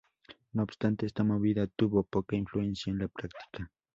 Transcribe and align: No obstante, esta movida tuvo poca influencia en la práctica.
No 0.53 0.63
obstante, 0.63 1.05
esta 1.05 1.23
movida 1.23 1.67
tuvo 1.67 2.01
poca 2.03 2.35
influencia 2.35 2.89
en 2.89 2.97
la 2.97 3.07
práctica. 3.07 3.71